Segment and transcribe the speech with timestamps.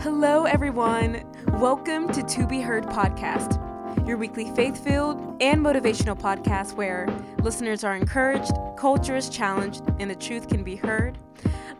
[0.00, 1.30] Hello, everyone.
[1.58, 3.58] Welcome to To Be Heard podcast,
[4.08, 7.06] your weekly faith filled and motivational podcast where
[7.42, 11.18] listeners are encouraged, culture is challenged, and the truth can be heard.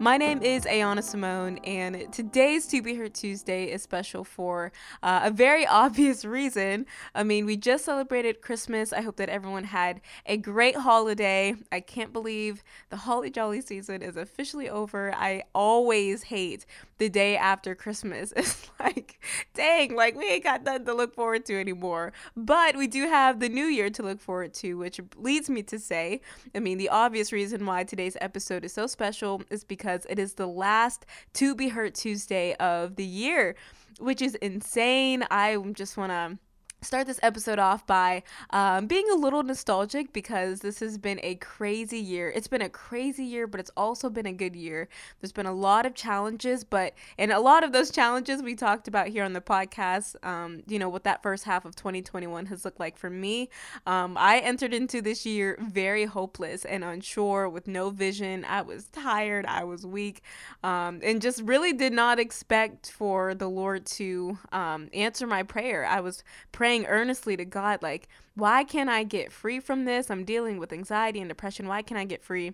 [0.03, 4.73] My name is Ayana Simone, and today's To Be Heard Tuesday is special for
[5.03, 6.87] uh, a very obvious reason.
[7.15, 8.95] I mean, we just celebrated Christmas.
[8.95, 11.55] I hope that everyone had a great holiday.
[11.71, 15.15] I can't believe the holly jolly season is officially over.
[15.15, 16.65] I always hate
[16.97, 18.33] the day after Christmas.
[18.41, 22.15] It's like, dang, like we ain't got nothing to look forward to anymore.
[22.35, 25.79] But we do have the new year to look forward to, which leads me to
[25.79, 26.23] say,
[26.55, 30.19] I mean, the obvious reason why today's episode is so special is because because it
[30.19, 31.05] is the last
[31.35, 33.57] To Be Heard Tuesday of the year,
[33.99, 35.25] which is insane.
[35.31, 36.39] I just want to
[36.83, 41.35] start this episode off by um, being a little nostalgic because this has been a
[41.37, 42.33] crazy year.
[42.35, 44.89] It's been a crazy year, but it's also been a good year.
[45.21, 48.89] There's been a lot of challenges, but and a lot of those challenges we talked
[48.89, 50.17] about here on the podcast.
[50.25, 53.51] Um, you know what that first half of 2021 has looked like for me.
[53.87, 58.45] Um, I entered into this year very hopeless and unsure, with no vision.
[58.45, 59.45] I was tired.
[59.47, 60.23] I was weak,
[60.63, 65.85] um, and just really did not expect for the Lord to um, answer my prayer.
[65.85, 70.09] I was praying praying earnestly to God, like, why can't I get free from this?
[70.09, 71.67] I'm dealing with anxiety and depression.
[71.67, 72.53] Why can't I get free?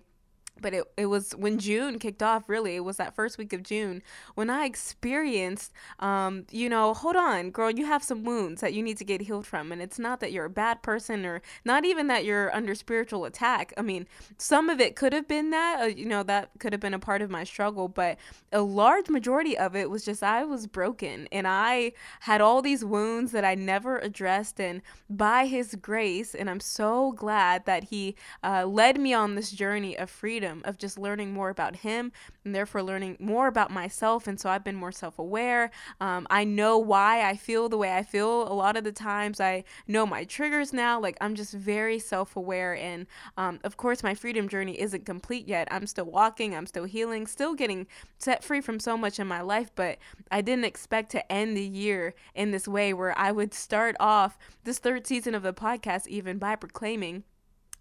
[0.61, 2.75] But it, it was when June kicked off, really.
[2.75, 4.01] It was that first week of June
[4.35, 8.83] when I experienced, um, you know, hold on, girl, you have some wounds that you
[8.83, 9.71] need to get healed from.
[9.71, 13.25] And it's not that you're a bad person or not even that you're under spiritual
[13.25, 13.73] attack.
[13.77, 16.81] I mean, some of it could have been that, uh, you know, that could have
[16.81, 18.17] been a part of my struggle, but
[18.51, 22.83] a large majority of it was just I was broken and I had all these
[22.83, 24.59] wounds that I never addressed.
[24.59, 29.51] And by His grace, and I'm so glad that He uh, led me on this
[29.51, 32.11] journey of freedom freedom of just learning more about him
[32.45, 34.27] and therefore learning more about myself.
[34.27, 35.71] And so I've been more self aware.
[35.99, 39.39] Um, I know why I feel the way I feel a lot of the times.
[39.39, 40.99] I know my triggers now.
[40.99, 42.75] Like I'm just very self aware.
[42.75, 43.07] And
[43.37, 45.67] um, of course, my freedom journey isn't complete yet.
[45.71, 49.41] I'm still walking, I'm still healing, still getting set free from so much in my
[49.41, 49.71] life.
[49.75, 49.97] But
[50.31, 54.37] I didn't expect to end the year in this way where I would start off
[54.63, 57.23] this third season of the podcast even by proclaiming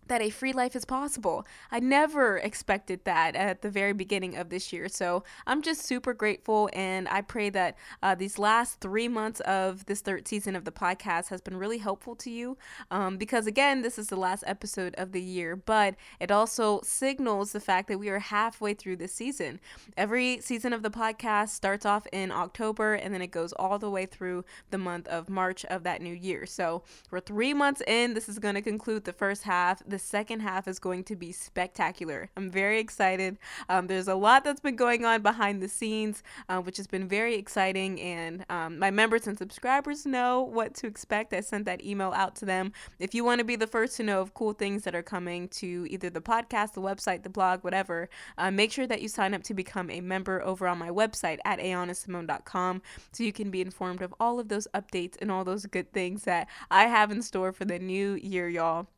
[0.09, 1.47] that a free life is possible.
[1.71, 4.89] I never expected that at the very beginning of this year.
[4.89, 6.71] So I'm just super grateful.
[6.73, 10.73] And I pray that uh, these last three months of this third season of the
[10.73, 12.57] podcast has been really helpful to you.
[12.91, 17.53] Um, because again, this is the last episode of the year, but it also signals
[17.53, 19.61] the fact that we are halfway through this season.
[19.97, 23.91] Every season of the podcast starts off in October and then it goes all the
[23.91, 26.47] way through the month of March of that new year.
[26.47, 28.15] So we're three months in.
[28.15, 31.33] This is going to conclude the first half the second half is going to be
[31.33, 32.29] spectacular.
[32.37, 33.39] I'm very excited.
[33.71, 37.09] Um, there's a lot that's been going on behind the scenes, uh, which has been
[37.09, 37.99] very exciting.
[37.99, 41.33] And um, my members and subscribers know what to expect.
[41.33, 42.75] I sent that email out to them.
[42.99, 45.49] If you want to be the first to know of cool things that are coming
[45.61, 49.33] to either the podcast, the website, the blog, whatever, uh, make sure that you sign
[49.33, 53.63] up to become a member over on my website at ayanasimone.com so you can be
[53.63, 57.23] informed of all of those updates and all those good things that I have in
[57.23, 58.89] store for the new year, y'all.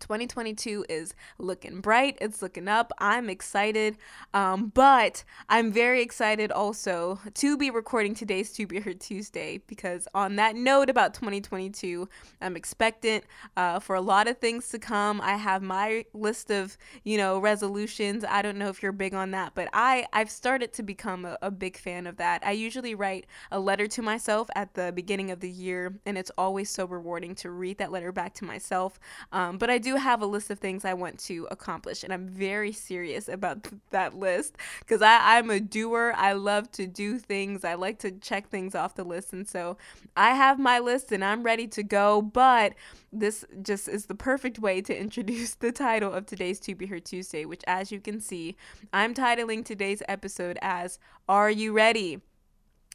[0.00, 2.18] 2022 is looking bright.
[2.20, 2.92] It's looking up.
[2.98, 3.96] I'm excited.
[4.34, 10.08] Um, but I'm very excited also to be recording today's To Be Heard Tuesday because,
[10.14, 12.08] on that note about 2022,
[12.40, 13.24] I'm expectant
[13.56, 15.20] uh, for a lot of things to come.
[15.20, 18.24] I have my list of, you know, resolutions.
[18.24, 21.38] I don't know if you're big on that, but I, I've started to become a,
[21.42, 22.44] a big fan of that.
[22.44, 26.30] I usually write a letter to myself at the beginning of the year, and it's
[26.38, 28.98] always so rewarding to read that letter back to myself.
[29.32, 32.12] Um, but I do do have a list of things I want to accomplish, and
[32.12, 36.14] I'm very serious about th- that list because I'm a doer.
[36.16, 39.32] I love to do things, I like to check things off the list.
[39.32, 39.76] And so
[40.16, 42.22] I have my list and I'm ready to go.
[42.22, 42.74] But
[43.12, 47.04] this just is the perfect way to introduce the title of today's To Be Heard
[47.04, 48.56] Tuesday, which, as you can see,
[48.92, 50.98] I'm titling today's episode as
[51.28, 52.20] Are You Ready?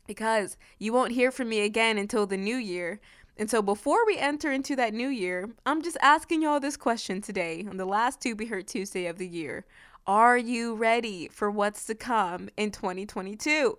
[0.07, 3.01] Because you won't hear from me again until the new year.
[3.37, 7.21] And so before we enter into that new year, I'm just asking y'all this question
[7.21, 9.65] today on the last To Be Heard Tuesday of the year.
[10.07, 13.77] Are you ready for what's to come in 2022?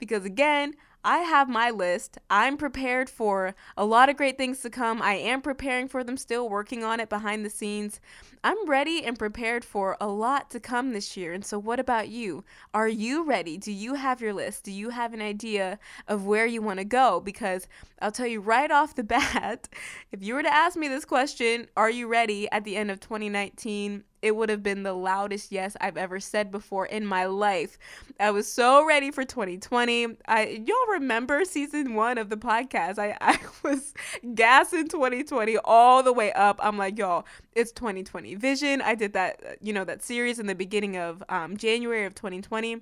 [0.00, 0.74] Because again,
[1.04, 2.18] I have my list.
[2.28, 5.00] I'm prepared for a lot of great things to come.
[5.00, 8.00] I am preparing for them still, working on it behind the scenes.
[8.42, 11.32] I'm ready and prepared for a lot to come this year.
[11.32, 12.44] And so, what about you?
[12.74, 13.56] Are you ready?
[13.56, 14.64] Do you have your list?
[14.64, 15.78] Do you have an idea
[16.08, 17.20] of where you want to go?
[17.20, 17.68] Because
[18.00, 19.68] I'll tell you right off the bat
[20.10, 23.00] if you were to ask me this question, are you ready at the end of
[23.00, 24.04] 2019?
[24.22, 27.78] It would have been the loudest yes I've ever said before in my life.
[28.18, 30.16] I was so ready for 2020.
[30.26, 32.98] I y'all remember season one of the podcast.
[32.98, 33.94] I, I was
[34.34, 36.58] gassing 2020 all the way up.
[36.62, 38.82] I'm like, y'all, it's 2020 vision.
[38.82, 42.80] I did that, you know, that series in the beginning of um, January of 2020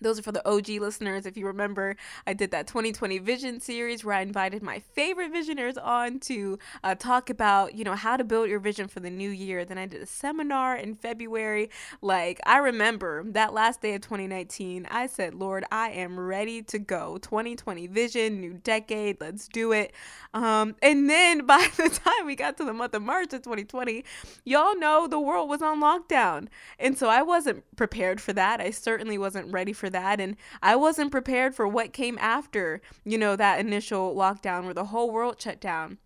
[0.00, 1.26] those are for the OG listeners.
[1.26, 5.76] If you remember, I did that 2020 Vision series where I invited my favorite visionaries
[5.76, 9.30] on to uh, talk about, you know, how to build your vision for the new
[9.30, 9.64] year.
[9.64, 11.70] Then I did a seminar in February.
[12.00, 16.78] Like, I remember that last day of 2019, I said, Lord, I am ready to
[16.78, 17.18] go.
[17.18, 19.92] 2020 Vision, new decade, let's do it.
[20.32, 24.04] Um, and then by the time we got to the month of March of 2020,
[24.44, 26.48] y'all know the world was on lockdown.
[26.78, 28.60] And so I wasn't prepared for that.
[28.60, 33.18] I certainly wasn't ready for that and I wasn't prepared for what came after, you
[33.18, 35.98] know, that initial lockdown where the whole world shut down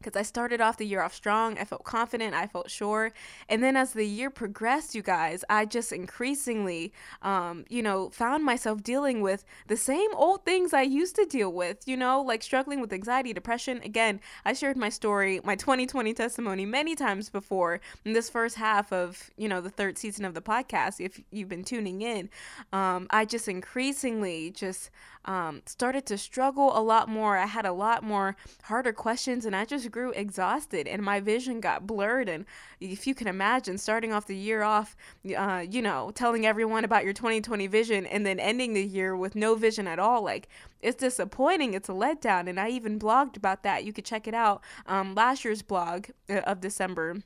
[0.00, 1.58] because I started off the year off strong.
[1.58, 2.34] I felt confident.
[2.34, 3.12] I felt sure.
[3.48, 8.44] And then as the year progressed, you guys, I just increasingly, um, you know, found
[8.44, 12.42] myself dealing with the same old things I used to deal with, you know, like
[12.42, 13.80] struggling with anxiety, depression.
[13.84, 18.92] Again, I shared my story, my 2020 testimony many times before in this first half
[18.92, 21.04] of, you know, the third season of the podcast.
[21.04, 22.30] If you've been tuning in,
[22.72, 24.90] um, I just increasingly just
[25.26, 27.36] um, started to struggle a lot more.
[27.36, 31.60] I had a lot more harder questions and I just grew exhausted and my vision
[31.60, 32.28] got blurred.
[32.28, 32.46] And
[32.80, 34.96] if you can imagine starting off the year off,
[35.36, 39.34] uh, you know, telling everyone about your 2020 vision and then ending the year with
[39.34, 40.48] no vision at all, like
[40.80, 41.74] it's disappointing.
[41.74, 42.48] It's a letdown.
[42.48, 43.84] And I even blogged about that.
[43.84, 44.62] You could check it out.
[44.86, 47.22] Um, last year's blog uh, of December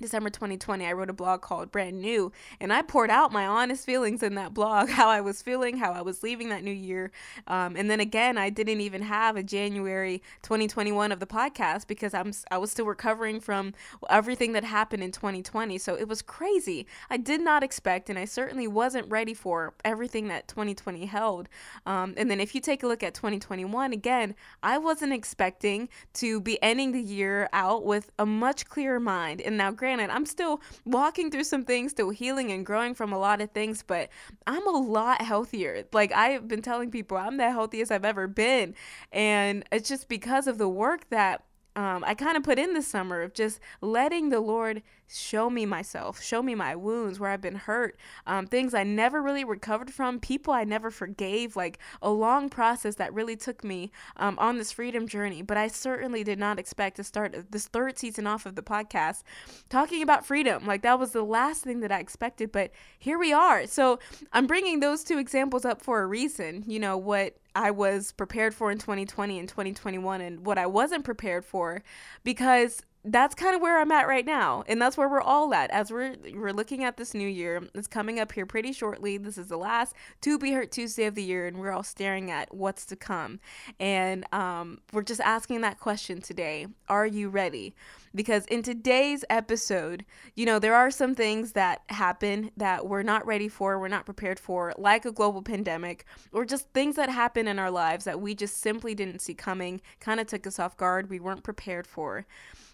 [0.00, 3.86] December 2020, I wrote a blog called Brand New, and I poured out my honest
[3.86, 7.12] feelings in that blog how I was feeling, how I was leaving that new year.
[7.46, 12.14] Um, and then again, I didn't even have a January 2021 of the podcast because
[12.14, 13.74] I'm I was still recovering from
[14.10, 15.78] everything that happened in 2020.
[15.78, 16.86] So it was crazy.
[17.08, 21.48] I did not expect, and I certainly wasn't ready for everything that 2020 held.
[21.86, 26.40] Um, and then if you take a look at 2021, again, I wasn't expecting to
[26.40, 29.40] be ending the year out with a much clearer mind.
[29.40, 33.12] And now, granted, granted, I'm still walking through some things, still healing and growing from
[33.12, 34.08] a lot of things, but
[34.46, 35.84] I'm a lot healthier.
[35.92, 38.74] Like I've been telling people, I'm the healthiest I've ever been.
[39.12, 41.44] And it's just because of the work that
[41.76, 44.82] um, I kind of put in the summer of just letting the Lord
[45.14, 49.22] show me myself, show me my wounds, where I've been hurt, um, things I never
[49.22, 53.90] really recovered from, people I never forgave, like a long process that really took me
[54.16, 55.42] um, on this freedom journey.
[55.42, 59.22] But I certainly did not expect to start this third season off of the podcast
[59.68, 60.66] talking about freedom.
[60.66, 63.66] Like that was the last thing that I expected, but here we are.
[63.66, 63.98] So
[64.32, 66.64] I'm bringing those two examples up for a reason.
[66.66, 71.04] You know, what I was prepared for in 2020 and 2021 and what I wasn't
[71.04, 71.82] prepared for
[72.24, 74.62] because that's kind of where I'm at right now.
[74.68, 77.62] And that's where we're all at as we're we're looking at this new year.
[77.74, 79.16] It's coming up here pretty shortly.
[79.18, 82.30] This is the last To Be Heard Tuesday of the year and we're all staring
[82.30, 83.40] at what's to come.
[83.80, 86.68] And um, we're just asking that question today.
[86.88, 87.74] Are you ready?
[88.14, 90.04] Because in today's episode,
[90.36, 94.04] you know, there are some things that happen that we're not ready for, we're not
[94.04, 98.20] prepared for, like a global pandemic, or just things that happen in our lives that
[98.20, 101.86] we just simply didn't see coming, kind of took us off guard, we weren't prepared
[101.86, 102.26] for.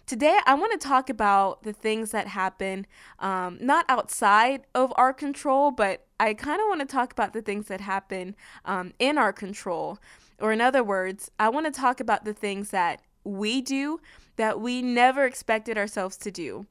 [0.09, 2.87] Today, I want to talk about the things that happen
[3.19, 7.43] um, not outside of our control, but I kind of want to talk about the
[7.43, 9.99] things that happen um, in our control.
[10.39, 13.99] Or, in other words, I want to talk about the things that we do
[14.35, 16.65] that we never expected ourselves to do.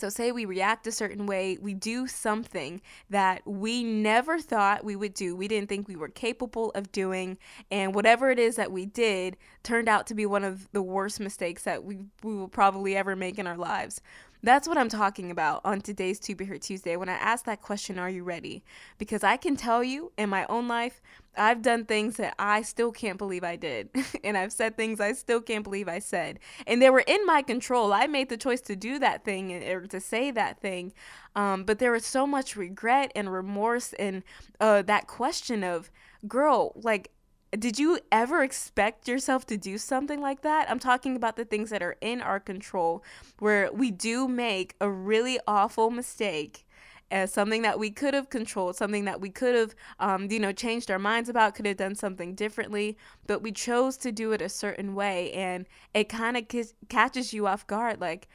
[0.00, 2.80] So, say we react a certain way, we do something
[3.10, 7.36] that we never thought we would do, we didn't think we were capable of doing,
[7.70, 11.20] and whatever it is that we did turned out to be one of the worst
[11.20, 14.00] mistakes that we, we will probably ever make in our lives.
[14.42, 16.96] That's what I'm talking about on today's To Be Heard Tuesday.
[16.96, 18.64] When I ask that question, Are you ready?
[18.96, 21.02] Because I can tell you in my own life,
[21.36, 23.90] I've done things that I still can't believe I did.
[24.24, 26.38] and I've said things I still can't believe I said.
[26.66, 27.92] And they were in my control.
[27.92, 30.94] I made the choice to do that thing or to say that thing.
[31.36, 34.22] Um, but there was so much regret and remorse and
[34.58, 35.90] uh, that question of,
[36.26, 37.10] girl, like,
[37.58, 40.70] did you ever expect yourself to do something like that?
[40.70, 43.02] I'm talking about the things that are in our control
[43.38, 46.66] where we do make a really awful mistake
[47.10, 50.52] as something that we could have controlled, something that we could have, um, you know,
[50.52, 54.40] changed our minds about, could have done something differently, but we chose to do it
[54.40, 58.00] a certain way, and it kind of c- catches you off guard.
[58.00, 58.28] Like,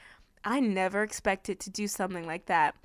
[0.43, 2.75] I never expected to do something like that.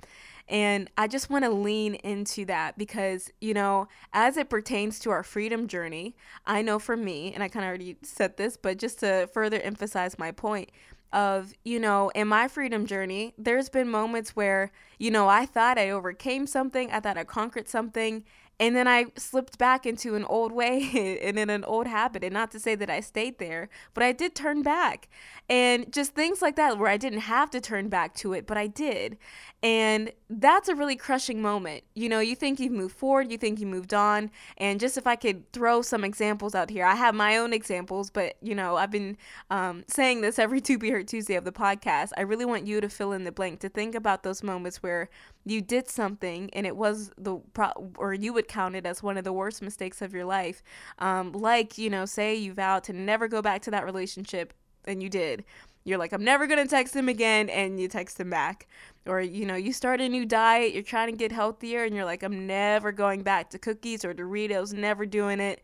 [0.47, 5.11] And I just want to lean into that because, you know, as it pertains to
[5.11, 8.77] our freedom journey, I know for me, and I kind of already said this, but
[8.77, 10.69] just to further emphasize my point,
[11.13, 15.77] of, you know, in my freedom journey, there's been moments where, you know, I thought
[15.77, 18.23] I overcame something, I thought I conquered something,
[18.61, 22.23] and then I slipped back into an old way and in an old habit.
[22.23, 25.09] And not to say that I stayed there, but I did turn back.
[25.49, 28.59] And just things like that where I didn't have to turn back to it, but
[28.59, 29.17] I did.
[29.63, 31.83] And that's a really crushing moment.
[31.95, 34.29] You know, you think you've moved forward, you think you moved on.
[34.57, 38.11] And just if I could throw some examples out here, I have my own examples,
[38.11, 39.17] but, you know, I've been
[39.49, 42.11] um, saying this every To Be Heard Tuesday of the podcast.
[42.15, 45.09] I really want you to fill in the blank, to think about those moments where
[45.45, 49.17] you did something and it was the pro- or you would count it as one
[49.17, 50.61] of the worst mistakes of your life.
[50.99, 54.53] Um, like you know say you vowed to never go back to that relationship
[54.85, 55.43] and you did.
[55.83, 58.67] You're like i'm never going to text him again and you text him back.
[59.07, 62.05] Or you know you start a new diet you're trying to get healthier and you're
[62.05, 65.61] like i'm never going back to cookies or doritos never doing it.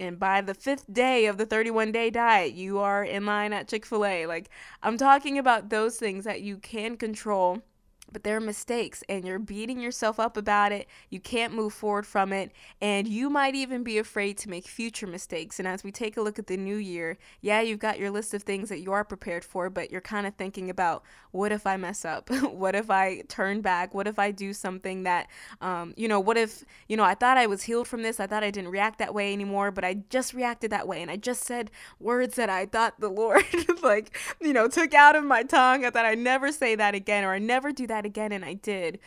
[0.00, 3.68] And by the fifth day of the 31 day diet, you are in line at
[3.68, 4.24] Chick fil A.
[4.24, 4.48] Like,
[4.82, 7.62] I'm talking about those things that you can control
[8.12, 10.88] but they're mistakes and you're beating yourself up about it.
[11.08, 12.52] You can't move forward from it.
[12.80, 15.58] And you might even be afraid to make future mistakes.
[15.58, 18.34] And as we take a look at the new year, yeah, you've got your list
[18.34, 21.66] of things that you are prepared for, but you're kind of thinking about what if
[21.66, 22.30] I mess up?
[22.50, 23.94] what if I turn back?
[23.94, 25.28] What if I do something that,
[25.60, 28.20] um, you know, what if, you know, I thought I was healed from this.
[28.20, 31.02] I thought I didn't react that way anymore, but I just reacted that way.
[31.02, 33.44] And I just said words that I thought the Lord,
[33.82, 35.84] like, you know, took out of my tongue.
[35.84, 38.44] I thought I'd never say that again or I never do that that again, and
[38.44, 38.98] I did.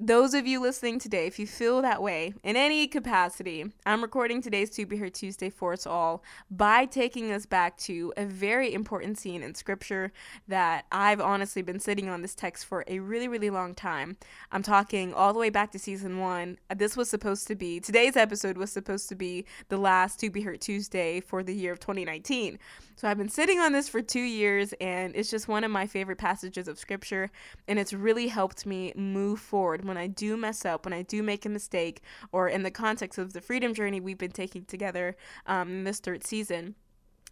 [0.00, 4.40] Those of you listening today, if you feel that way in any capacity, I'm recording
[4.40, 8.72] today's To Be Heard Tuesday for us all by taking us back to a very
[8.72, 10.12] important scene in Scripture
[10.46, 14.16] that I've honestly been sitting on this text for a really, really long time.
[14.50, 16.58] I'm talking all the way back to season one.
[16.74, 20.40] This was supposed to be, today's episode was supposed to be the last To Be
[20.40, 22.58] Heard Tuesday for the year of 2019.
[22.96, 25.86] So I've been sitting on this for two years, and it's just one of my
[25.86, 27.30] favorite passages of Scripture,
[27.68, 29.84] and it's really helped me move forward.
[29.84, 33.18] When I do mess up, when I do make a mistake, or in the context
[33.18, 35.16] of the freedom journey we've been taking together
[35.46, 36.76] um, this third season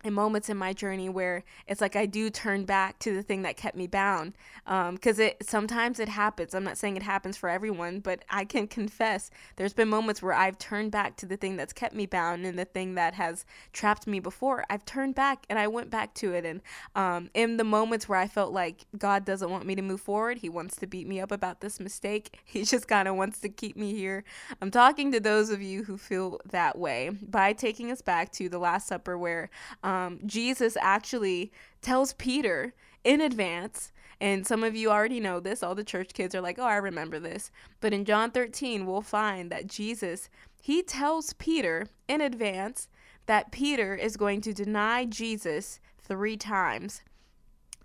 [0.05, 3.43] in moments in my journey where it's like I do turn back to the thing
[3.43, 4.35] that kept me bound.
[4.65, 6.55] Because um, it sometimes it happens.
[6.55, 10.33] I'm not saying it happens for everyone, but I can confess there's been moments where
[10.33, 13.45] I've turned back to the thing that's kept me bound and the thing that has
[13.73, 14.65] trapped me before.
[14.69, 16.45] I've turned back and I went back to it.
[16.45, 16.61] And
[16.95, 20.38] um, in the moments where I felt like God doesn't want me to move forward,
[20.38, 22.41] He wants to beat me up about this mistake.
[22.57, 24.25] He just kind of wants to keep me here.
[24.62, 28.49] I'm talking to those of you who feel that way by taking us back to
[28.49, 29.50] the Last Supper where
[29.87, 32.75] Um, Jesus actually tells Peter
[33.05, 33.93] in advance.
[34.21, 35.62] And some of you already know this.
[35.62, 37.52] All the church kids are like, oh, I remember this.
[37.81, 40.28] But in John 13, we'll find that Jesus,
[40.61, 42.88] he tells Peter in advance
[43.26, 47.02] that Peter is going to deny Jesus three times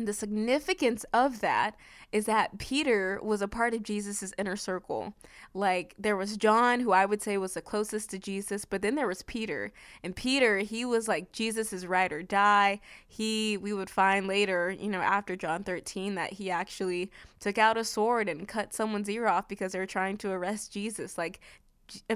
[0.05, 1.75] the significance of that
[2.11, 5.13] is that Peter was a part of Jesus's inner circle.
[5.53, 8.95] Like there was John, who I would say was the closest to Jesus, but then
[8.95, 9.71] there was Peter.
[10.03, 12.81] And Peter, he was like Jesus's ride or die.
[13.07, 17.77] He we would find later, you know, after John 13 that he actually took out
[17.77, 21.17] a sword and cut someone's ear off because they were trying to arrest Jesus.
[21.17, 21.39] Like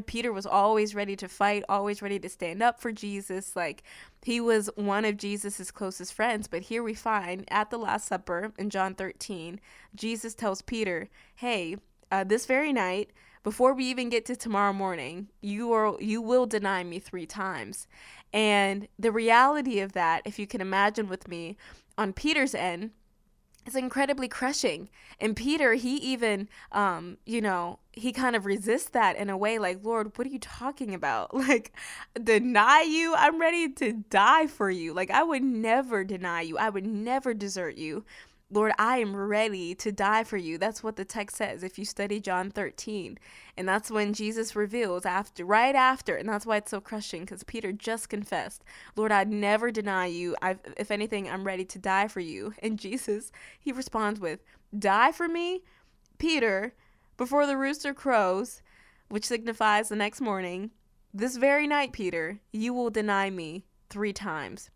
[0.05, 3.55] Peter was always ready to fight, always ready to stand up for Jesus.
[3.55, 3.83] Like
[4.23, 6.47] he was one of Jesus's closest friends.
[6.47, 9.59] But here we find at the Last Supper in John 13,
[9.93, 11.77] Jesus tells Peter, "Hey,
[12.11, 13.11] uh, this very night,
[13.43, 17.87] before we even get to tomorrow morning, you are you will deny me three times."
[18.33, 21.57] And the reality of that, if you can imagine with me,
[21.97, 22.91] on Peter's end,
[23.65, 24.89] it's incredibly crushing.
[25.19, 29.57] And Peter, he even, um, you know, he kind of resists that in a way
[29.57, 31.33] like, Lord, what are you talking about?
[31.45, 31.73] Like,
[32.21, 33.13] deny you?
[33.15, 34.93] I'm ready to die for you.
[34.93, 38.03] Like, I would never deny you, I would never desert you.
[38.55, 40.57] Lord, I am ready to die for you.
[40.57, 43.19] That's what the text says if you study John 13.
[43.57, 47.43] And that's when Jesus reveals after right after, and that's why it's so crushing because
[47.43, 48.63] Peter just confessed,
[48.95, 50.37] "Lord, I'd never deny you.
[50.41, 54.39] I if anything, I'm ready to die for you." And Jesus, he responds with,
[54.77, 55.61] "Die for me?"
[56.17, 56.73] Peter,
[57.17, 58.61] before the rooster crows,
[59.09, 60.71] which signifies the next morning,
[61.13, 64.69] this very night, Peter, you will deny me 3 times.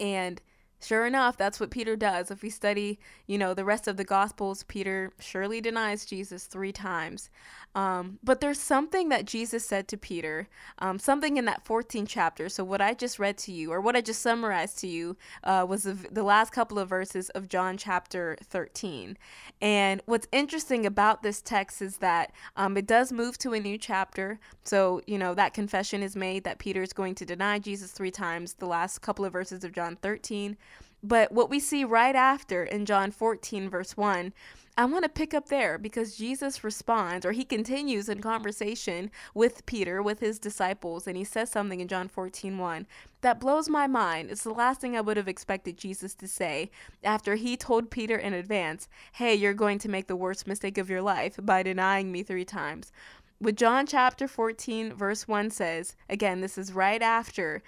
[0.00, 0.42] And
[0.82, 2.32] Sure enough, that's what Peter does.
[2.32, 2.98] If we study,
[3.28, 7.30] you know, the rest of the Gospels, Peter surely denies Jesus three times.
[7.74, 10.48] Um, but there's something that Jesus said to Peter,
[10.80, 12.48] um, something in that 14th chapter.
[12.48, 15.64] So, what I just read to you, or what I just summarized to you, uh,
[15.66, 19.16] was the, the last couple of verses of John chapter 13.
[19.62, 23.78] And what's interesting about this text is that um, it does move to a new
[23.78, 24.38] chapter.
[24.64, 28.10] So, you know, that confession is made that Peter is going to deny Jesus three
[28.10, 30.58] times, the last couple of verses of John 13.
[31.02, 34.32] But what we see right after in John 14, verse 1,
[34.74, 39.66] I want to pick up there because Jesus responds, or he continues in conversation with
[39.66, 42.86] Peter, with his disciples, and he says something in John 14, 1
[43.20, 44.30] that blows my mind.
[44.30, 46.70] It's the last thing I would have expected Jesus to say
[47.04, 50.88] after he told Peter in advance, Hey, you're going to make the worst mistake of
[50.88, 52.92] your life by denying me three times.
[53.40, 57.60] What John chapter 14, verse 1 says, again, this is right after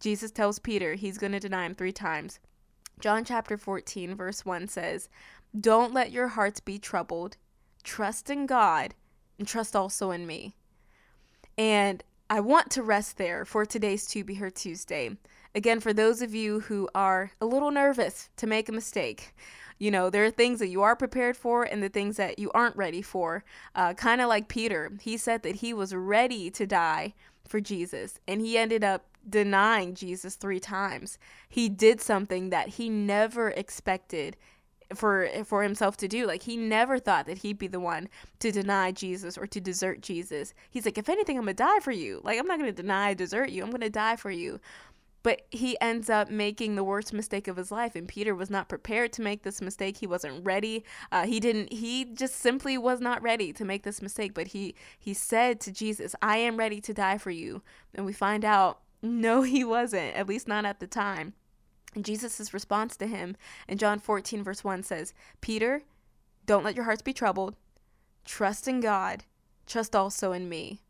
[0.00, 2.40] Jesus tells Peter he's going to deny him three times.
[3.00, 5.08] John chapter 14, verse 1 says,
[5.58, 7.36] Don't let your hearts be troubled.
[7.82, 8.94] Trust in God
[9.38, 10.54] and trust also in me.
[11.56, 15.16] And I want to rest there for today's To Be Heard Tuesday.
[15.54, 19.34] Again, for those of you who are a little nervous to make a mistake,
[19.78, 22.50] you know, there are things that you are prepared for and the things that you
[22.52, 23.44] aren't ready for.
[23.74, 27.14] Uh, kind of like Peter, he said that he was ready to die
[27.48, 31.18] for Jesus, and he ended up denying Jesus three times.
[31.48, 34.36] He did something that he never expected
[34.94, 36.26] for for himself to do.
[36.26, 38.08] Like he never thought that he'd be the one
[38.40, 40.54] to deny Jesus or to desert Jesus.
[40.70, 42.20] He's like, if anything, I'm gonna die for you.
[42.24, 43.62] Like I'm not gonna deny, desert you.
[43.62, 44.60] I'm gonna die for you.
[45.22, 48.70] But he ends up making the worst mistake of his life, and Peter was not
[48.70, 49.98] prepared to make this mistake.
[49.98, 50.82] He wasn't ready.
[51.12, 51.74] Uh, he didn't.
[51.74, 54.32] He just simply was not ready to make this mistake.
[54.32, 57.60] But he he said to Jesus, "I am ready to die for you."
[57.94, 61.34] And we find out no, he wasn't, at least not at the time.
[62.00, 65.82] Jesus' response to him in John 14, verse 1 says, Peter,
[66.46, 67.56] don't let your hearts be troubled.
[68.24, 69.24] Trust in God.
[69.66, 70.80] Trust also in me.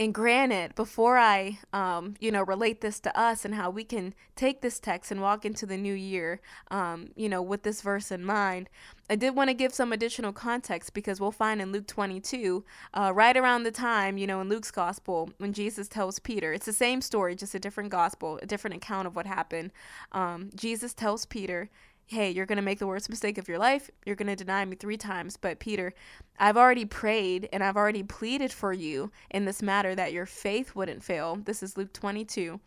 [0.00, 4.14] And granted, before I, um, you know, relate this to us and how we can
[4.36, 6.40] take this text and walk into the new year,
[6.70, 8.70] um, you know, with this verse in mind,
[9.10, 12.64] I did want to give some additional context because we'll find in Luke 22,
[12.94, 16.66] uh, right around the time, you know, in Luke's gospel, when Jesus tells Peter, it's
[16.66, 19.72] the same story, just a different gospel, a different account of what happened.
[20.12, 21.70] Um, Jesus tells Peter,
[22.08, 23.90] hey, you're going to make the worst mistake of your life.
[24.06, 25.36] You're going to deny me three times.
[25.36, 25.92] But Peter,
[26.38, 30.74] I've already prayed and I've already pleaded for you in this matter that your faith
[30.74, 31.36] wouldn't fail.
[31.36, 32.60] This is Luke 22.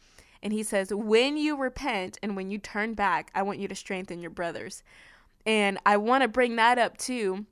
[0.43, 3.75] And he says, when you repent and when you turn back, I want you to
[3.75, 4.83] strengthen your brothers.
[5.45, 7.45] And I want to bring that up too.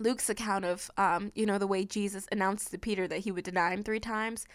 [0.00, 3.44] Luke's account of, um, you know, the way Jesus announced to Peter that he would
[3.44, 4.46] deny him three times.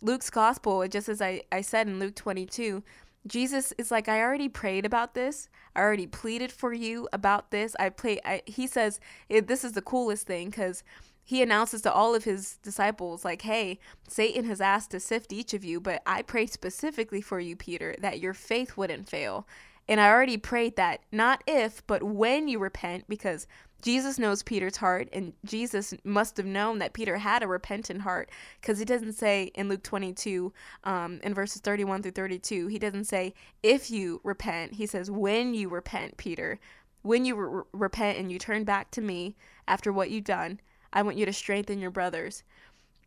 [0.00, 2.82] Luke's gospel, just as I, I said in Luke 22,
[3.26, 5.48] Jesus is like, I already prayed about this.
[5.74, 7.76] I already pleaded for you about this.
[7.78, 8.20] I play.
[8.24, 10.82] I, he says this is the coolest thing because
[11.24, 13.78] he announces to all of his disciples, like, hey,
[14.08, 17.94] Satan has asked to sift each of you, but I prayed specifically for you, Peter,
[17.98, 19.46] that your faith wouldn't fail.
[19.86, 23.46] And I already prayed that not if, but when you repent, because
[23.80, 28.30] Jesus knows Peter's heart, and Jesus must have known that Peter had a repentant heart,
[28.60, 30.52] because he doesn't say in Luke 22,
[30.84, 34.74] um, in verses 31 through 32, he doesn't say, if you repent.
[34.74, 36.58] He says, when you repent, Peter.
[37.02, 39.36] When you re- repent and you turn back to me
[39.68, 40.60] after what you've done,
[40.92, 42.42] I want you to strengthen your brothers.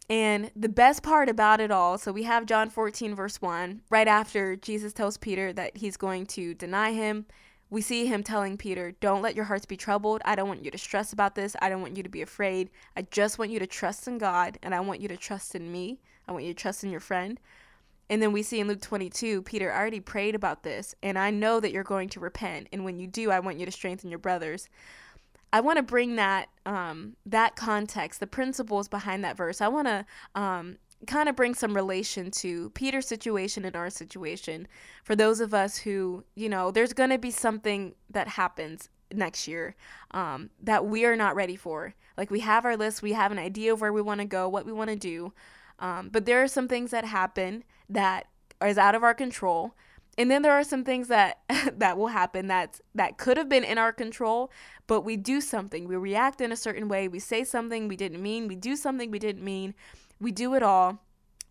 [0.10, 4.08] And the best part about it all, so we have John 14, verse 1, right
[4.08, 7.26] after Jesus tells Peter that he's going to deny him.
[7.72, 10.22] We see him telling Peter, Don't let your hearts be troubled.
[10.26, 11.56] I don't want you to stress about this.
[11.62, 12.70] I don't want you to be afraid.
[12.98, 15.72] I just want you to trust in God, and I want you to trust in
[15.72, 16.02] me.
[16.28, 17.40] I want you to trust in your friend.
[18.10, 21.62] And then we see in Luke 22, Peter already prayed about this, and I know
[21.62, 22.68] that you're going to repent.
[22.74, 24.68] And when you do, I want you to strengthen your brothers.
[25.54, 29.62] I want to bring that um, that context, the principles behind that verse.
[29.62, 30.06] I want to
[30.36, 34.68] um, kind of bring some relation to Peter's situation and our situation.
[35.04, 39.48] For those of us who, you know, there's going to be something that happens next
[39.48, 39.76] year
[40.12, 41.94] um, that we are not ready for.
[42.18, 44.48] Like we have our list, we have an idea of where we want to go,
[44.48, 45.34] what we want to do,
[45.80, 48.28] um, but there are some things that happen that
[48.64, 49.74] is out of our control.
[50.18, 51.40] And then there are some things that
[51.78, 54.52] that will happen that that could have been in our control
[54.92, 55.88] but we do something.
[55.88, 57.08] We react in a certain way.
[57.08, 58.50] We say something we didn't mean.
[58.50, 59.74] We do something we didn't mean
[60.22, 61.00] we do it all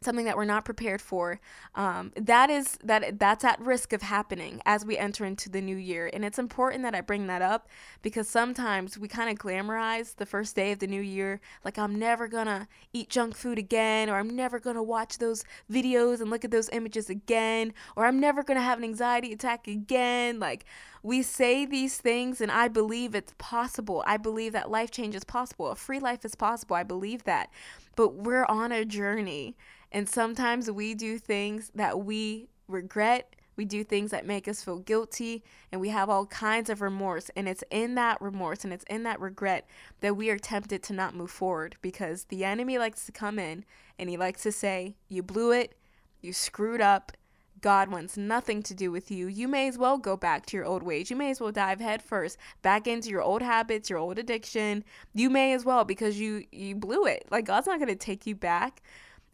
[0.02, 1.38] something that we're not prepared for
[1.74, 5.76] um, that is that that's at risk of happening as we enter into the new
[5.76, 6.10] year.
[6.12, 7.68] And it's important that i bring that up
[8.00, 11.98] because sometimes we kind of glamorize the first day of the new year like i'm
[11.98, 16.44] never gonna eat junk food again or i'm never gonna watch those videos and look
[16.44, 20.64] at those images again or i'm never gonna have an anxiety attack again like
[21.02, 24.02] we say these things and i believe it's possible.
[24.06, 25.70] I believe that life change is possible.
[25.70, 26.76] A free life is possible.
[26.76, 27.50] I believe that.
[27.96, 29.56] But we're on a journey.
[29.92, 33.34] And sometimes we do things that we regret.
[33.56, 37.30] We do things that make us feel guilty, and we have all kinds of remorse.
[37.36, 39.66] And it's in that remorse and it's in that regret
[40.00, 41.76] that we are tempted to not move forward.
[41.82, 43.64] Because the enemy likes to come in
[43.98, 45.76] and he likes to say, You blew it,
[46.22, 47.12] you screwed up,
[47.60, 50.66] God wants nothing to do with you, you may as well go back to your
[50.66, 51.10] old ways.
[51.10, 54.84] You may as well dive headfirst back into your old habits, your old addiction.
[55.14, 57.26] You may as well because you you blew it.
[57.30, 58.82] Like God's not going to take you back.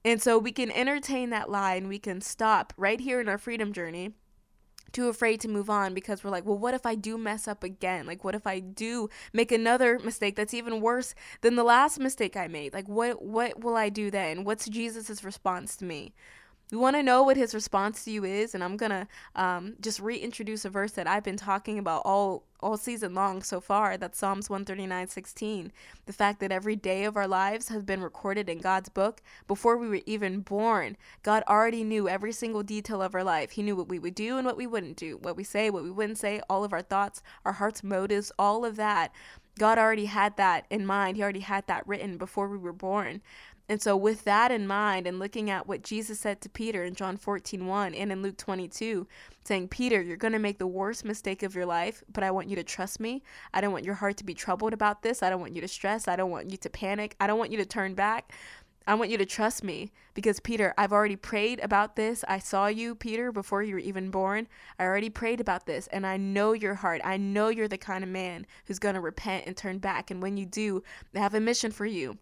[0.04, 3.38] And so we can entertain that lie and we can stop right here in our
[3.38, 4.12] freedom journey
[4.92, 7.62] too afraid to move on because we're like, well, what if I do mess up
[7.62, 8.06] again?
[8.06, 12.36] Like, what if I do make another mistake that's even worse than the last mistake
[12.36, 12.72] I made?
[12.72, 14.44] Like, what what will I do then?
[14.44, 16.14] What's Jesus's response to me?
[16.68, 20.00] You want to know what his response to you is, and I'm gonna um, just
[20.00, 23.96] reintroduce a verse that I've been talking about all all season long so far.
[23.96, 25.70] That's Psalms 139:16.
[26.06, 29.76] The fact that every day of our lives has been recorded in God's book before
[29.76, 30.96] we were even born.
[31.22, 33.52] God already knew every single detail of our life.
[33.52, 35.84] He knew what we would do and what we wouldn't do, what we say, what
[35.84, 39.12] we wouldn't say, all of our thoughts, our heart's motives, all of that.
[39.58, 41.16] God already had that in mind.
[41.16, 43.22] He already had that written before we were born.
[43.68, 46.94] And so, with that in mind, and looking at what Jesus said to Peter in
[46.94, 49.08] John 14 1 and in Luke 22,
[49.44, 52.48] saying, Peter, you're going to make the worst mistake of your life, but I want
[52.48, 53.22] you to trust me.
[53.52, 55.22] I don't want your heart to be troubled about this.
[55.22, 56.06] I don't want you to stress.
[56.06, 57.16] I don't want you to panic.
[57.18, 58.32] I don't want you to turn back.
[58.88, 62.24] I want you to trust me because, Peter, I've already prayed about this.
[62.28, 64.46] I saw you, Peter, before you were even born.
[64.78, 67.00] I already prayed about this, and I know your heart.
[67.04, 70.12] I know you're the kind of man who's going to repent and turn back.
[70.12, 70.84] And when you do,
[71.16, 72.16] I have a mission for you.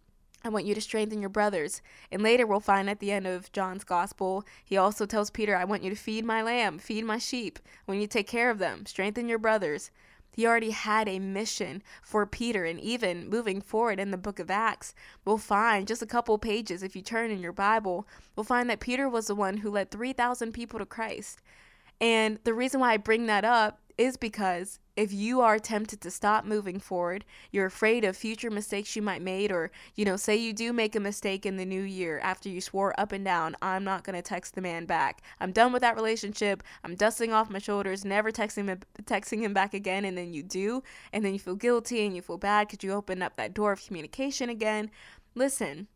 [0.44, 1.80] I want you to strengthen your brothers.
[2.12, 5.64] And later we'll find at the end of John's gospel, he also tells Peter, I
[5.64, 7.59] want you to feed my lamb, feed my sheep.
[7.87, 9.90] When you take care of them, strengthen your brothers.
[10.30, 12.64] He already had a mission for Peter.
[12.64, 16.83] And even moving forward in the book of Acts, we'll find just a couple pages,
[16.83, 19.90] if you turn in your Bible, we'll find that Peter was the one who led
[19.90, 21.40] 3,000 people to Christ.
[22.00, 26.11] And the reason why I bring that up is because if you are tempted to
[26.11, 30.37] stop moving forward, you're afraid of future mistakes you might make, or, you know, say
[30.37, 33.57] you do make a mistake in the new year after you swore up and down,
[33.61, 35.22] I'm not going to text the man back.
[35.40, 36.62] I'm done with that relationship.
[36.85, 40.04] I'm dusting off my shoulders, never texting him, texting him back again.
[40.04, 42.92] And then you do, and then you feel guilty and you feel bad because you
[42.92, 44.90] open up that door of communication again.
[45.35, 45.88] Listen,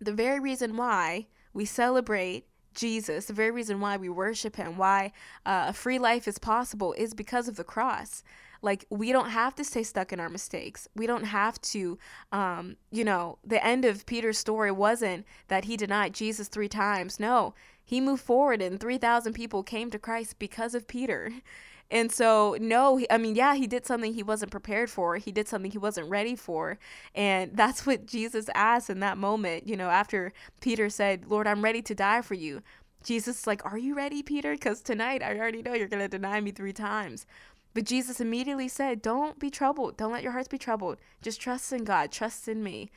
[0.00, 5.12] the very reason why we celebrate Jesus, the very reason why we worship him, why
[5.46, 8.22] uh, a free life is possible, is because of the cross.
[8.62, 10.88] Like, we don't have to stay stuck in our mistakes.
[10.96, 11.98] We don't have to,
[12.32, 17.20] um, you know, the end of Peter's story wasn't that he denied Jesus three times.
[17.20, 21.30] No, he moved forward and 3,000 people came to Christ because of Peter.
[21.90, 25.16] And so, no, I mean, yeah, he did something he wasn't prepared for.
[25.16, 26.78] He did something he wasn't ready for.
[27.14, 31.62] And that's what Jesus asked in that moment, you know, after Peter said, Lord, I'm
[31.62, 32.62] ready to die for you.
[33.02, 34.54] Jesus is like, Are you ready, Peter?
[34.54, 37.26] Because tonight I already know you're going to deny me three times.
[37.74, 39.96] But Jesus immediately said, Don't be troubled.
[39.96, 40.98] Don't let your hearts be troubled.
[41.20, 42.10] Just trust in God.
[42.10, 42.90] Trust in me.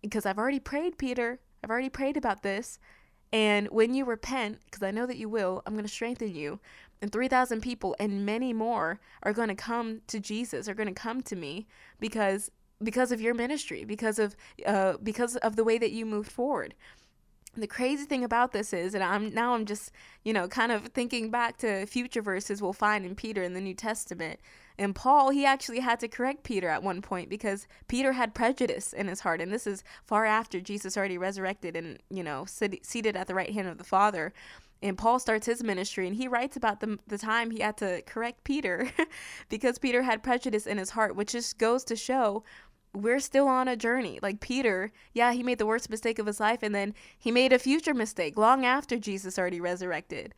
[0.00, 1.38] Because I've already prayed, Peter.
[1.62, 2.80] I've already prayed about this.
[3.32, 6.58] And when you repent, because I know that you will, I'm going to strengthen you
[7.02, 10.94] and 3,000 people and many more are going to come to Jesus, are going to
[10.94, 11.66] come to me
[12.00, 12.50] because
[12.82, 14.34] because of your ministry, because of
[14.66, 16.74] uh, because of the way that you moved forward.
[17.54, 19.92] The crazy thing about this is, and I'm now I'm just
[20.24, 23.60] you know kind of thinking back to future verses we'll find in Peter in the
[23.60, 24.40] New Testament.
[24.78, 28.92] And Paul, he actually had to correct Peter at one point because Peter had prejudice
[28.94, 33.16] in his heart, and this is far after Jesus already resurrected and you know seated
[33.16, 34.32] at the right hand of the Father
[34.82, 38.02] and Paul starts his ministry and he writes about the, the time he had to
[38.02, 38.90] correct Peter
[39.48, 42.42] because Peter had prejudice in his heart, which just goes to show
[42.94, 44.18] we're still on a journey.
[44.20, 47.52] Like Peter, yeah, he made the worst mistake of his life and then he made
[47.52, 50.34] a future mistake long after Jesus already resurrected.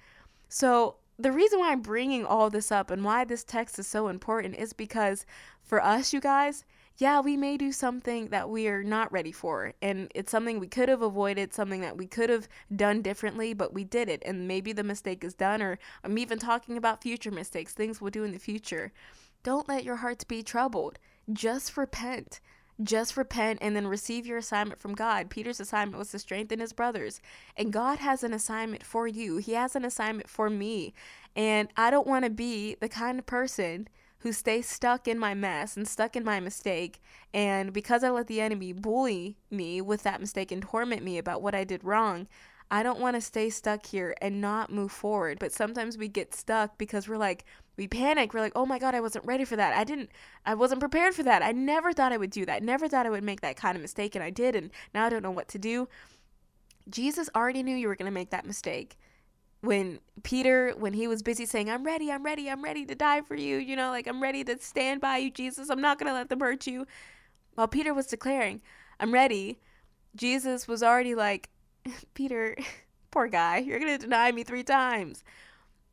[0.48, 4.08] So, the reason why I'm bringing all this up and why this text is so
[4.08, 5.24] important is because
[5.62, 6.64] for us, you guys,
[6.96, 9.72] yeah, we may do something that we are not ready for.
[9.82, 13.74] And it's something we could have avoided, something that we could have done differently, but
[13.74, 14.22] we did it.
[14.24, 18.10] And maybe the mistake is done, or I'm even talking about future mistakes, things we'll
[18.10, 18.92] do in the future.
[19.42, 20.98] Don't let your hearts be troubled.
[21.32, 22.40] Just repent.
[22.82, 25.30] Just repent and then receive your assignment from God.
[25.30, 27.20] Peter's assignment was to strengthen his brothers.
[27.56, 30.94] And God has an assignment for you, He has an assignment for me.
[31.36, 33.88] And I don't want to be the kind of person
[34.24, 37.02] who stay stuck in my mess and stuck in my mistake.
[37.34, 41.42] And because I let the enemy bully me with that mistake and torment me about
[41.42, 42.26] what I did wrong,
[42.70, 45.38] I don't want to stay stuck here and not move forward.
[45.38, 47.44] But sometimes we get stuck because we're like,
[47.76, 48.32] we panic.
[48.32, 49.76] We're like, oh my God, I wasn't ready for that.
[49.76, 50.08] I didn't,
[50.46, 51.42] I wasn't prepared for that.
[51.42, 52.62] I never thought I would do that.
[52.62, 54.14] Never thought I would make that kind of mistake.
[54.14, 54.56] And I did.
[54.56, 55.86] And now I don't know what to do.
[56.88, 58.96] Jesus already knew you were going to make that mistake
[59.64, 63.22] when Peter, when he was busy saying, I'm ready, I'm ready, I'm ready to die
[63.22, 66.08] for you, you know, like I'm ready to stand by you, Jesus, I'm not going
[66.08, 66.86] to let them hurt you.
[67.54, 68.60] While Peter was declaring,
[69.00, 69.58] I'm ready,
[70.16, 71.50] Jesus was already like,
[72.14, 72.56] Peter,
[73.10, 75.24] poor guy, you're going to deny me three times.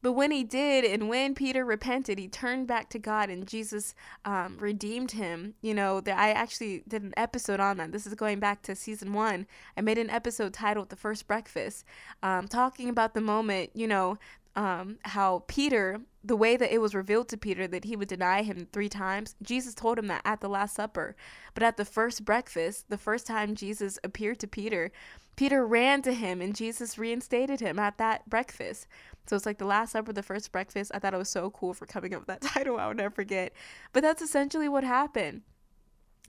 [0.01, 3.93] But when he did, and when Peter repented, he turned back to God, and Jesus
[4.25, 5.53] um, redeemed him.
[5.61, 7.91] You know, that I actually did an episode on that.
[7.91, 9.45] This is going back to season one.
[9.77, 11.85] I made an episode titled "The First Breakfast,"
[12.23, 13.71] um, talking about the moment.
[13.73, 14.17] You know,
[14.55, 18.43] um, how Peter, the way that it was revealed to Peter that he would deny
[18.43, 21.15] him three times, Jesus told him that at the Last Supper.
[21.53, 24.91] But at the first breakfast, the first time Jesus appeared to Peter,
[25.37, 28.87] Peter ran to him and Jesus reinstated him at that breakfast.
[29.31, 30.91] So it's like the Last Supper, the first breakfast.
[30.93, 32.77] I thought it was so cool for coming up with that title.
[32.77, 33.53] I will never forget.
[33.93, 35.43] But that's essentially what happened.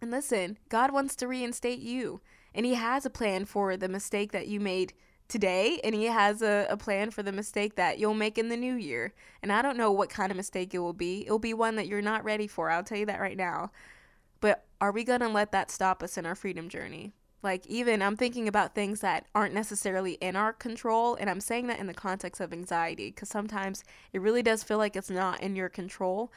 [0.01, 2.21] And listen, God wants to reinstate you,
[2.55, 4.93] and He has a plan for the mistake that you made
[5.27, 8.57] today and he has a, a plan for the mistake that you'll make in the
[8.57, 11.55] new year and i don't know what kind of mistake it will be it'll be
[11.55, 13.71] one that you're not ready for i'll tell you that right now
[14.41, 18.03] but are we going to let that stop us in our freedom journey like even
[18.03, 21.87] i'm thinking about things that aren't necessarily in our control and i'm saying that in
[21.87, 25.69] the context of anxiety because sometimes it really does feel like it's not in your
[25.69, 26.31] control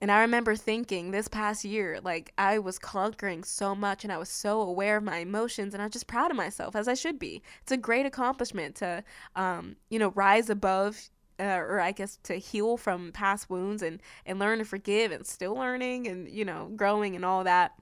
[0.00, 4.18] and I remember thinking this past year, like I was conquering so much and I
[4.18, 7.18] was so aware of my emotions and I'm just proud of myself as I should
[7.18, 7.42] be.
[7.62, 9.02] It's a great accomplishment to,
[9.34, 14.00] um, you know, rise above uh, or I guess to heal from past wounds and,
[14.26, 17.72] and learn to forgive and still learning and, you know, growing and all that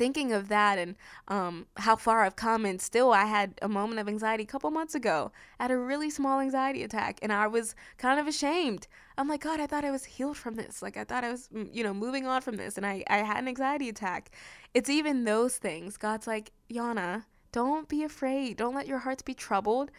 [0.00, 0.96] thinking of that and
[1.28, 4.70] um, how far I've come, and still I had a moment of anxiety a couple
[4.70, 5.30] months ago.
[5.58, 8.88] I had a really small anxiety attack, and I was kind of ashamed.
[9.18, 10.80] I'm like, God, I thought I was healed from this.
[10.80, 13.40] Like, I thought I was, you know, moving on from this, and I, I had
[13.42, 14.30] an anxiety attack.
[14.72, 15.98] It's even those things.
[15.98, 18.56] God's like, Yana, don't be afraid.
[18.56, 19.90] Don't let your hearts be troubled.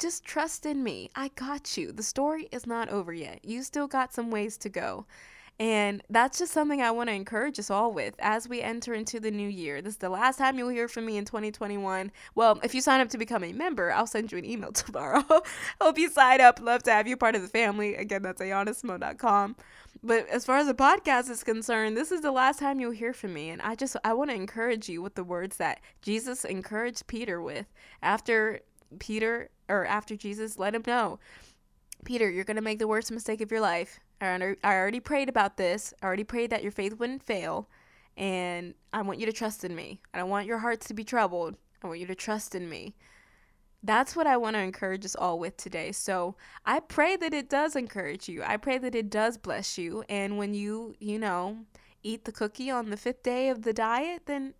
[0.00, 1.08] Just trust in me.
[1.14, 1.92] I got you.
[1.92, 3.44] The story is not over yet.
[3.44, 5.06] You still got some ways to go.
[5.58, 9.18] And that's just something I want to encourage us all with as we enter into
[9.18, 9.80] the new year.
[9.80, 12.12] This is the last time you'll hear from me in 2021.
[12.34, 15.24] Well, if you sign up to become a member, I'll send you an email tomorrow.
[15.80, 16.60] Hope you sign up.
[16.60, 17.94] Love to have you part of the family.
[17.94, 19.56] Again, that's ayanasimone.com.
[20.02, 23.14] But as far as the podcast is concerned, this is the last time you'll hear
[23.14, 23.48] from me.
[23.48, 27.40] And I just, I want to encourage you with the words that Jesus encouraged Peter
[27.40, 27.66] with
[28.02, 28.60] after
[28.98, 31.18] Peter, or after Jesus let him know
[32.04, 33.98] Peter, you're going to make the worst mistake of your life.
[34.20, 35.92] I already prayed about this.
[36.02, 37.68] I already prayed that your faith wouldn't fail.
[38.16, 40.00] And I want you to trust in me.
[40.14, 41.56] I don't want your hearts to be troubled.
[41.82, 42.94] I want you to trust in me.
[43.82, 45.92] That's what I want to encourage us all with today.
[45.92, 48.42] So I pray that it does encourage you.
[48.42, 50.02] I pray that it does bless you.
[50.08, 51.58] And when you, you know,
[52.02, 54.54] eat the cookie on the fifth day of the diet, then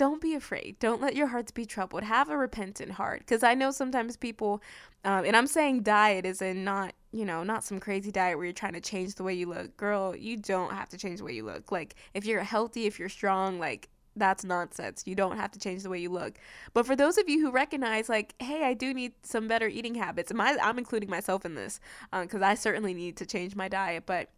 [0.00, 0.78] don't be afraid.
[0.78, 2.04] Don't let your hearts be troubled.
[2.04, 3.18] Have a repentant heart.
[3.18, 4.62] Because I know sometimes people
[5.04, 8.46] um, and I'm saying diet is in not, you know, not some crazy diet where
[8.46, 9.76] you're trying to change the way you look.
[9.76, 11.70] Girl, you don't have to change the way you look.
[11.70, 15.02] Like, if you're healthy, if you're strong, like, that's nonsense.
[15.06, 16.38] You don't have to change the way you look.
[16.72, 19.96] But for those of you who recognize, like, hey, I do need some better eating
[19.96, 21.78] habits, my, I'm including myself in this
[22.10, 24.04] because uh, I certainly need to change my diet.
[24.06, 24.30] But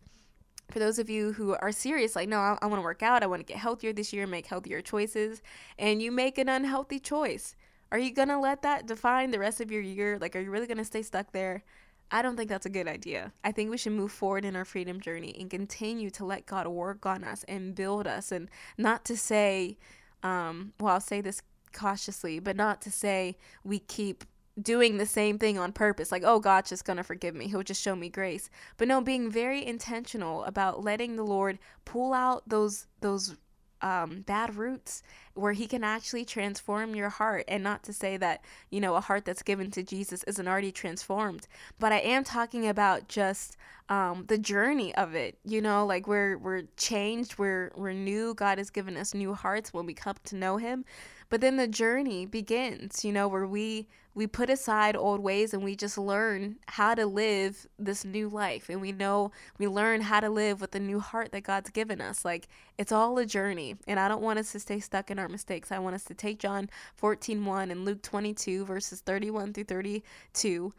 [0.72, 3.22] for those of you who are serious, like, no, I, I want to work out,
[3.22, 5.42] I want to get healthier this year, make healthier choices,
[5.78, 7.54] and you make an unhealthy choice,
[7.90, 10.18] are you going to let that define the rest of your year?
[10.18, 11.62] Like, are you really going to stay stuck there?
[12.10, 13.32] I don't think that's a good idea.
[13.44, 16.66] I think we should move forward in our freedom journey and continue to let God
[16.66, 18.32] work on us and build us.
[18.32, 19.78] And not to say,
[20.22, 24.24] um, well, I'll say this cautiously, but not to say we keep
[24.60, 27.48] doing the same thing on purpose like oh god's just gonna forgive me.
[27.48, 28.50] He'll just show me grace.
[28.76, 33.36] But no being very intentional about letting the lord pull out those those
[33.80, 35.02] um, bad roots
[35.34, 37.44] where he can actually transform your heart.
[37.48, 40.70] And not to say that you know a heart that's given to jesus isn't already
[40.72, 43.56] transformed but i am talking about just
[43.88, 47.38] um, the journey of it you know like we're we're changed.
[47.38, 48.34] We're we're new.
[48.34, 50.84] God has given us new hearts when we come to know him
[51.32, 55.64] but then the journey begins, you know, where we we put aside old ways and
[55.64, 60.20] we just learn how to live this new life and we know we learn how
[60.20, 62.22] to live with the new heart that God's given us.
[62.22, 63.76] Like it's all a journey.
[63.86, 65.72] And I don't want us to stay stuck in our mistakes.
[65.72, 70.74] I want us to take John 14 1 and Luke 22 verses 31 through 32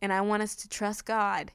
[0.00, 1.52] and I want us to trust God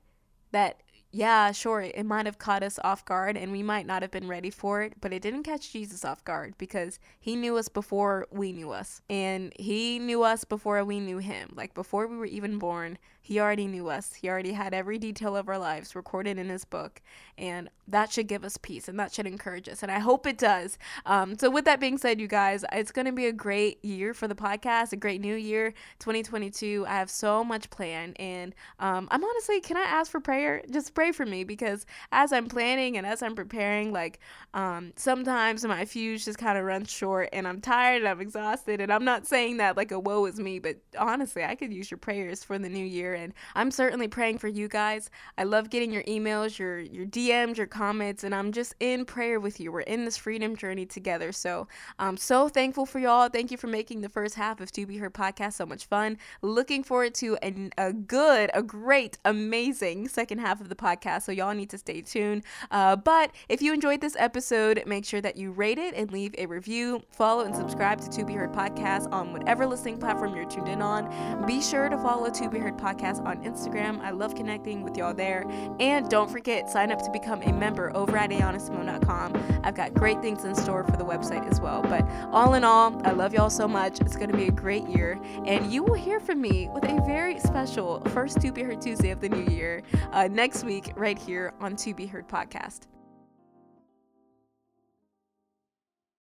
[0.51, 0.82] that
[1.15, 4.27] yeah, sure, it might have caught us off guard and we might not have been
[4.27, 8.25] ready for it, but it didn't catch Jesus off guard because he knew us before
[8.31, 8.99] we knew us.
[9.11, 11.53] And he knew us before we knew him.
[11.55, 14.13] Like before we were even born, he already knew us.
[14.13, 17.01] He already had every detail of our lives recorded in his book.
[17.37, 19.81] And that should give us peace and that should encourage us.
[19.81, 20.77] And I hope it does.
[21.05, 24.13] Um, so, with that being said, you guys, it's going to be a great year
[24.13, 26.85] for the podcast, a great new year, 2022.
[26.87, 28.19] I have so much planned.
[28.19, 30.61] And um, I'm honestly, can I ask for prayer?
[30.69, 34.19] Just pray for me because as I'm planning and as I'm preparing, like
[34.53, 38.81] um, sometimes my fuse just kind of runs short and I'm tired and I'm exhausted.
[38.81, 41.89] And I'm not saying that like a woe is me, but honestly, I could use
[41.89, 43.12] your prayers for the new year.
[43.13, 45.09] And I'm certainly praying for you guys.
[45.37, 49.39] I love getting your emails, your your DMs, your comments, and I'm just in prayer
[49.39, 49.71] with you.
[49.71, 51.31] We're in this freedom journey together.
[51.31, 51.67] So
[51.99, 53.29] I'm so thankful for y'all.
[53.29, 56.17] Thank you for making the first half of To Be Heard podcast so much fun.
[56.41, 61.23] Looking forward to a, a good, a great, amazing second half of the podcast.
[61.23, 62.43] So y'all need to stay tuned.
[62.71, 66.33] Uh, but if you enjoyed this episode, make sure that you rate it and leave
[66.37, 67.03] a review.
[67.11, 70.81] Follow and subscribe to To Be Heard podcast on whatever listening platform you're tuned in
[70.81, 71.45] on.
[71.45, 73.99] Be sure to follow To Be Heard podcast on Instagram.
[74.01, 75.45] I love connecting with y'all there.
[75.79, 79.61] And don't forget, sign up to become a member over at ayanasimone.com.
[79.63, 81.81] I've got great things in store for the website as well.
[81.81, 83.99] But all in all, I love y'all so much.
[84.01, 85.19] It's going to be a great year.
[85.45, 89.11] And you will hear from me with a very special first To Be Heard Tuesday
[89.11, 92.92] of the new year uh, next week, right here on To Be Heard podcast.